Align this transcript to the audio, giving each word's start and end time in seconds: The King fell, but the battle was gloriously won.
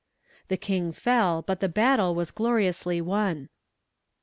The 0.47 0.57
King 0.57 0.91
fell, 0.93 1.43
but 1.43 1.59
the 1.59 1.69
battle 1.69 2.15
was 2.15 2.31
gloriously 2.31 3.01
won. 3.01 3.49